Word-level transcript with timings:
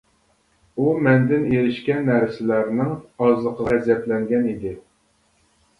ئۇ 0.77 0.87
مەندىن 1.07 1.43
ئېرىشكەن 1.51 2.01
نەرسىلەرنىڭ 2.13 2.91
ئازلىقىغا 3.27 3.71
غەزەپلەنگەن 3.77 4.51
ئىدى. 4.55 4.75